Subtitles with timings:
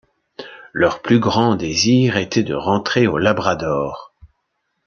[0.73, 4.15] Leur plus grand désir était de rentrer au Labrador.